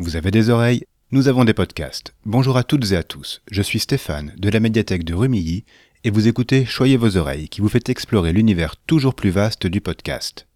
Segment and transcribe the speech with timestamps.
[0.00, 2.14] Vous avez des oreilles Nous avons des podcasts.
[2.24, 3.42] Bonjour à toutes et à tous.
[3.50, 5.66] Je suis Stéphane de la médiathèque de Rumilly
[6.04, 9.82] et vous écoutez Choyez vos oreilles qui vous fait explorer l'univers toujours plus vaste du
[9.82, 10.46] podcast.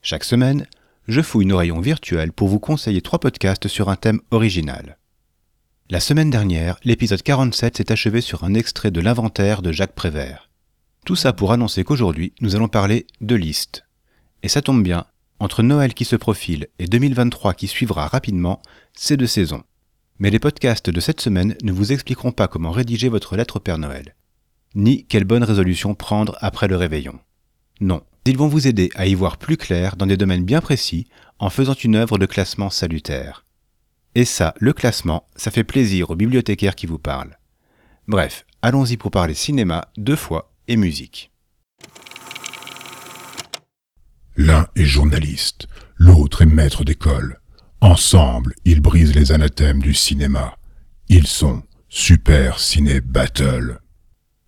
[0.00, 0.66] Chaque semaine,
[1.06, 4.96] je fouille une oreillon virtuel pour vous conseiller trois podcasts sur un thème original.
[5.90, 10.48] La semaine dernière, l'épisode 47 s'est achevé sur un extrait de l'inventaire de Jacques Prévert.
[11.04, 13.84] Tout ça pour annoncer qu'aujourd'hui, nous allons parler de listes.
[14.42, 15.04] Et ça tombe bien,
[15.38, 18.60] entre Noël qui se profile et 2023 qui suivra rapidement,
[18.94, 19.62] c'est de saison.
[20.18, 23.60] Mais les podcasts de cette semaine ne vous expliqueront pas comment rédiger votre lettre au
[23.60, 24.14] Père Noël,
[24.74, 27.18] ni quelle bonne résolution prendre après le réveillon.
[27.80, 31.06] Non, ils vont vous aider à y voir plus clair dans des domaines bien précis
[31.38, 33.44] en faisant une œuvre de classement salutaire.
[34.16, 37.38] Et ça, le classement, ça fait plaisir aux bibliothécaires qui vous parlent.
[38.08, 41.30] Bref, allons-y pour parler cinéma deux fois et musique.
[44.38, 47.40] L'un est journaliste, l'autre est maître d'école.
[47.80, 50.56] Ensemble, ils brisent les anathèmes du cinéma.
[51.08, 53.80] Ils sont Super Ciné Battle.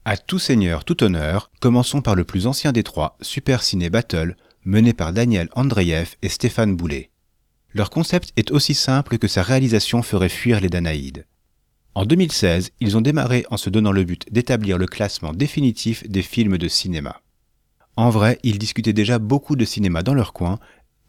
[0.05, 4.37] À tout seigneur, tout honneur, commençons par le plus ancien des trois, Super Ciné Battle,
[4.67, 7.11] mené par Daniel Andreev et Stéphane Boulet.
[7.73, 11.25] Leur concept est aussi simple que sa réalisation ferait fuir les Danaïdes.
[11.95, 16.23] En 2016, ils ont démarré en se donnant le but d'établir le classement définitif des
[16.23, 17.23] films de cinéma.
[17.99, 20.61] En vrai, ils discutaient déjà beaucoup de cinéma dans leur coin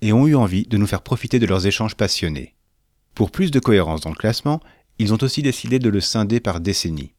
[0.02, 2.56] et ont eu envie de nous faire profiter de leurs échanges passionnés.
[3.14, 4.60] Pour plus de cohérence dans le classement,
[4.98, 7.14] ils ont aussi décidé de le scinder par décennie.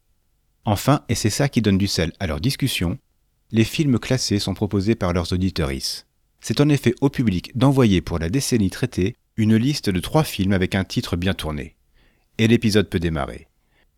[0.65, 2.97] Enfin, et c'est ça qui donne du sel à leur discussion,
[3.53, 6.05] les films classés sont proposés par leurs auditorices.
[6.41, 10.51] C'est en effet au public d'envoyer pour la décennie traitée une liste de trois films
[10.51, 11.77] avec un titre bien tourné.
[12.39, 13.47] Et l'épisode peut démarrer.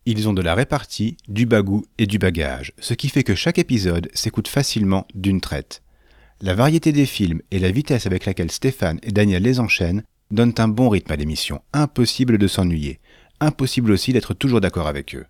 [0.06, 3.58] Ils ont de la répartie, du bagou et du bagage, ce qui fait que chaque
[3.58, 5.82] épisode s'écoute facilement d'une traite.
[6.42, 10.54] La variété des films et la vitesse avec laquelle Stéphane et Daniel les enchaînent donnent
[10.58, 13.00] un bon rythme à l'émission, impossible de s'ennuyer,
[13.40, 15.24] impossible aussi d'être toujours d'accord avec eux.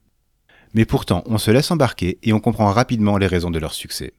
[0.72, 4.12] Mais pourtant, on se laisse embarquer et on comprend rapidement les raisons de leur succès.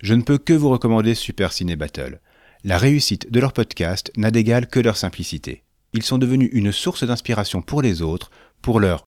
[0.00, 2.20] Je ne peux que vous recommander Super Ciné Battle.
[2.62, 5.62] La réussite de leur podcast n'a d'égal que leur simplicité.
[5.92, 8.30] Ils sont devenus une source d'inspiration pour les autres,
[8.62, 9.04] pour leur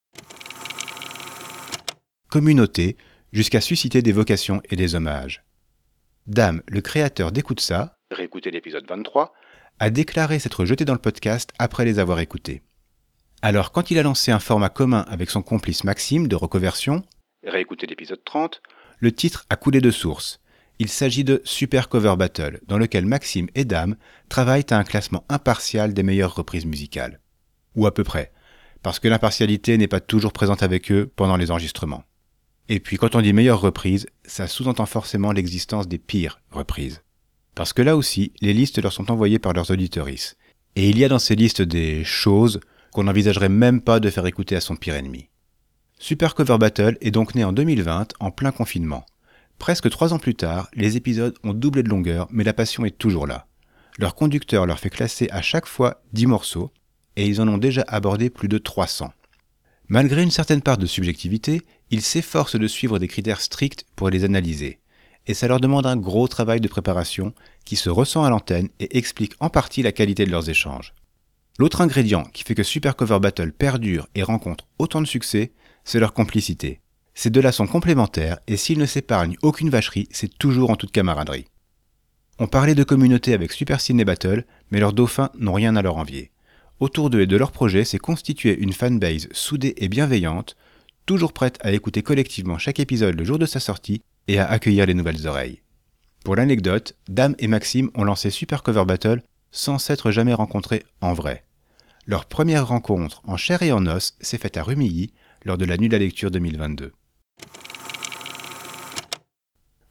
[2.30, 2.98] communauté
[3.32, 5.44] jusqu'à susciter des vocations et des hommages.
[6.28, 9.34] Dame, le créateur d'Écoute ça, réécoutez l'épisode 23,
[9.80, 12.64] a déclaré s'être jeté dans le podcast après les avoir écoutés.
[13.42, 17.04] Alors quand il a lancé un format commun avec son complice Maxime de Recoversion,
[17.44, 18.62] réécoutez l'épisode 30,
[19.00, 20.40] le titre a coulé de source.
[20.80, 23.96] Il s'agit de Super Cover Battle, dans lequel Maxime et Dame
[24.30, 27.20] travaillent à un classement impartial des meilleures reprises musicales.
[27.76, 28.32] Ou à peu près,
[28.84, 32.04] parce que l'impartialité n'est pas toujours présente avec eux pendant les enregistrements.
[32.70, 37.02] Et puis quand on dit meilleure reprise, ça sous-entend forcément l'existence des pires reprises.
[37.56, 40.36] Parce que là aussi, les listes leur sont envoyées par leurs auditorices.
[40.76, 42.60] Et il y a dans ces listes des choses
[42.92, 45.30] qu'on n'envisagerait même pas de faire écouter à son pire ennemi.
[45.98, 49.06] Super Cover Battle est donc né en 2020, en plein confinement.
[49.58, 52.98] Presque trois ans plus tard, les épisodes ont doublé de longueur, mais la passion est
[52.98, 53.48] toujours là.
[53.98, 56.72] Leur conducteur leur fait classer à chaque fois 10 morceaux,
[57.16, 59.12] et ils en ont déjà abordé plus de 300.
[59.90, 61.62] Malgré une certaine part de subjectivité,
[61.92, 64.80] ils s'efforcent de suivre des critères stricts pour les analyser,
[65.28, 67.34] et ça leur demande un gros travail de préparation
[67.64, 70.94] qui se ressent à l'antenne et explique en partie la qualité de leurs échanges.
[71.58, 75.54] L'autre ingrédient qui fait que Super Cover Battle perdure et rencontre autant de succès,
[75.86, 76.82] c'est leur complicité.
[77.16, 81.48] Ces deux-là sont complémentaires et s'ils ne s'épargnent aucune vacherie, c'est toujours en toute camaraderie.
[82.40, 85.98] On parlait de communauté avec Super Ciné Battle, mais leurs dauphins n'ont rien à leur
[85.98, 86.32] envier.
[86.80, 90.56] Autour d'eux et de leur projet s'est constituée une fanbase soudée et bienveillante,
[91.08, 94.86] toujours prête à écouter collectivement chaque épisode le jour de sa sortie et à accueillir
[94.86, 95.62] les nouvelles oreilles.
[96.24, 101.14] Pour l'anecdote, Dame et Maxime ont lancé Super Cover Battle sans s'être jamais rencontrés en
[101.14, 101.46] vrai.
[102.06, 105.14] Leur première rencontre en chair et en os s'est faite à Rumilly
[105.46, 106.92] lors de la Nuit de la Lecture 2022.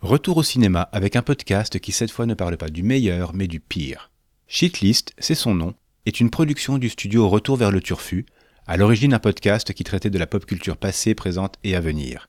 [0.03, 3.49] Retour au cinéma avec un podcast qui cette fois ne parle pas du meilleur mais
[3.49, 4.13] du pire.
[4.47, 5.75] Shitlist, c'est son nom,
[6.07, 8.27] est une production du studio Retour vers le Turfu,
[8.67, 12.29] à l'origine un podcast qui traitait de la pop culture passée, présente et à venir.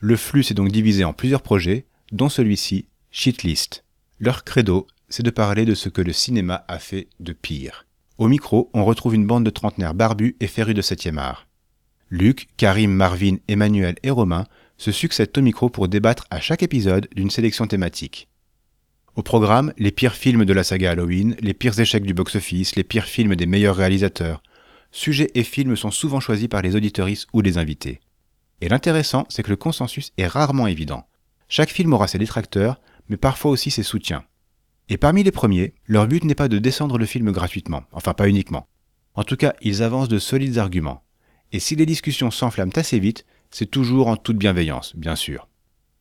[0.00, 3.84] Le flux s'est donc divisé en plusieurs projets, dont celui-ci, Shitlist.
[4.20, 7.84] Leur credo, c'est de parler de ce que le cinéma a fait de pire.
[8.16, 11.48] Au micro, on retrouve une bande de trentenaires barbus et férus de 7 art.
[12.10, 14.46] Luc, Karim, Marvin, Emmanuel et Romain
[14.76, 18.28] se succèdent au micro pour débattre à chaque épisode d'une sélection thématique.
[19.16, 22.82] Au programme, les pires films de la saga Halloween, les pires échecs du box-office, les
[22.82, 24.42] pires films des meilleurs réalisateurs.
[24.90, 28.00] Sujets et films sont souvent choisis par les auditoristes ou les invités.
[28.60, 31.06] Et l'intéressant, c'est que le consensus est rarement évident.
[31.48, 34.24] Chaque film aura ses détracteurs, mais parfois aussi ses soutiens.
[34.88, 38.28] Et parmi les premiers, leur but n'est pas de descendre le film gratuitement, enfin pas
[38.28, 38.66] uniquement.
[39.14, 41.04] En tout cas, ils avancent de solides arguments.
[41.52, 45.46] Et si les discussions s'enflamment assez vite, c'est toujours en toute bienveillance, bien sûr.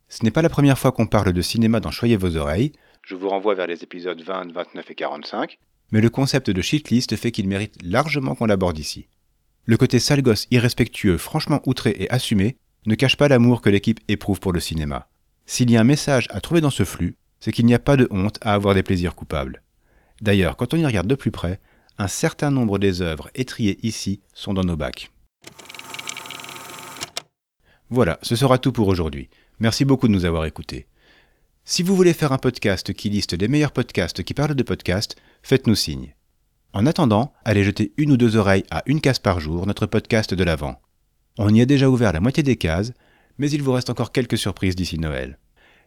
[0.09, 2.71] Ce n'est pas la première fois qu'on parle de cinéma dans Choyez vos oreilles,
[3.03, 5.59] je vous renvoie vers les épisodes 20, 29 et 45,
[5.91, 9.07] mais le concept de shitlist fait qu'il mérite largement qu'on l'aborde ici.
[9.65, 13.99] Le côté sale gosse irrespectueux, franchement outré et assumé, ne cache pas l'amour que l'équipe
[14.07, 15.07] éprouve pour le cinéma.
[15.45, 17.97] S'il y a un message à trouver dans ce flux, c'est qu'il n'y a pas
[17.97, 19.61] de honte à avoir des plaisirs coupables.
[20.21, 21.59] D'ailleurs, quand on y regarde de plus près,
[21.97, 25.11] un certain nombre des œuvres étriées ici sont dans nos bacs.
[27.89, 29.29] Voilà, ce sera tout pour aujourd'hui.
[29.59, 30.87] Merci beaucoup de nous avoir écoutés.
[31.65, 35.15] Si vous voulez faire un podcast qui liste les meilleurs podcasts qui parlent de podcasts,
[35.43, 36.13] faites-nous signe.
[36.73, 40.33] En attendant, allez jeter une ou deux oreilles à une case par jour, notre podcast
[40.33, 40.81] de l'avant.
[41.37, 42.91] On y a déjà ouvert la moitié des cases,
[43.37, 45.39] mais il vous reste encore quelques surprises d'ici Noël.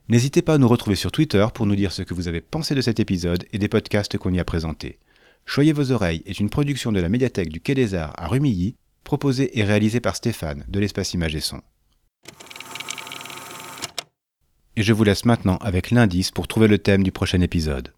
[0.08, 2.74] N'hésitez pas à nous retrouver sur Twitter pour nous dire ce que vous avez pensé
[2.74, 4.98] de cet épisode et des podcasts qu'on y a présentés.
[5.44, 8.76] Choyez vos oreilles est une production de la médiathèque du Quai des Arts à Rumilly,
[9.04, 11.60] proposée et réalisée par Stéphane de l'espace Image et Son.
[14.76, 17.95] Et je vous laisse maintenant avec l'indice pour trouver le thème du prochain épisode.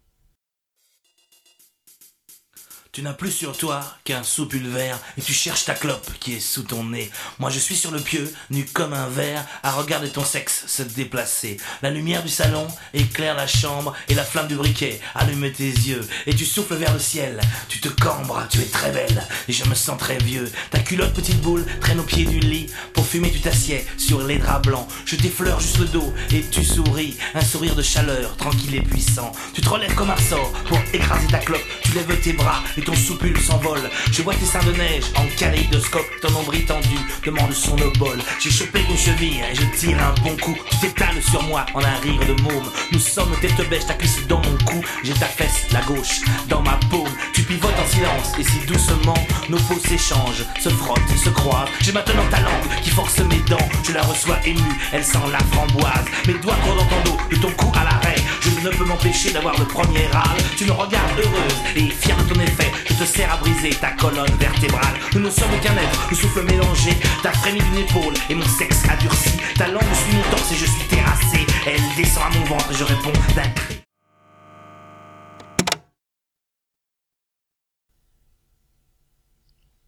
[2.99, 6.63] Tu n'as plus sur toi qu'un sous-pulvère et tu cherches ta clope qui est sous
[6.63, 7.09] ton nez.
[7.39, 10.83] Moi je suis sur le pieu, nu comme un verre, à regarder ton sexe se
[10.83, 11.55] déplacer.
[11.81, 16.05] La lumière du salon éclaire la chambre et la flamme du briquet allume tes yeux
[16.27, 17.39] et tu souffles vers le ciel.
[17.69, 20.51] Tu te cambres, tu es très belle et je me sens très vieux.
[20.69, 22.67] Ta culotte petite boule traîne au pied du lit.
[22.93, 24.89] Pour fumer tu t'assieds sur les draps blancs.
[25.05, 27.15] Je t'effleure juste le dos et tu souris.
[27.33, 29.31] Un sourire de chaleur, tranquille et puissant.
[29.53, 31.63] Tu te relèves comme un sort pour écraser ta clope.
[31.83, 33.89] Tu lèves tes bras ton soupule s'envole.
[34.11, 38.17] Je vois tes seins de neige en kaléidoscope, ton nombril tendu demande son obol.
[38.39, 40.57] J'ai chopé ton cheville et je tire un bon coup.
[40.71, 42.71] Tu t'étales sur moi en un rire de môme.
[42.91, 44.81] Nous sommes tête bêche, ta cuisse dans mon cou.
[45.03, 47.13] J'ai ta fesse, la gauche, dans ma paume.
[47.33, 51.69] Tu pivotes en silence et si doucement nos peaux s'échangent, se frottent, se croisent.
[51.81, 52.58] J'ai maintenant ta langue
[52.99, 53.69] force mes dents.
[53.87, 56.05] Je la reçois émue, elle sent la framboise.
[56.27, 58.15] Mes doigts gros dans ton dos, de ton cou à l'arrêt.
[58.41, 60.37] Je ne peux m'empêcher d'avoir le premier râle.
[60.57, 62.71] Tu me regardes heureuse et fière de ton effet.
[62.89, 64.95] Je te sers à briser ta colonne vertébrale.
[65.13, 66.91] Nous ne sommes qu'un être, le souffle mélangé.
[67.23, 69.37] Ta frémie d'une épaule et mon sexe a durci.
[69.57, 71.47] Ta langue suit mon torse et je suis terrassé.
[71.65, 73.78] Elle descend à mon ventre et je réponds d'un cri.